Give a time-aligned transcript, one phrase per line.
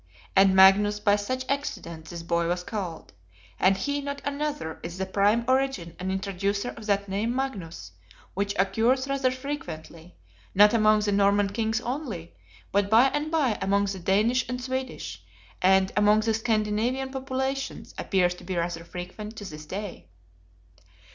[0.35, 3.13] And Magnus, by such accident, this boy was called;
[3.59, 7.91] and he, not another, is the prime origin and introducer of that name Magnus,
[8.33, 10.15] which occurs rather frequently,
[10.55, 12.33] not among the Norman Kings only,
[12.71, 15.21] but by and by among the Danish and Swedish;
[15.61, 20.07] and, among the Scandinavian populations, appears to be rather frequent to this day.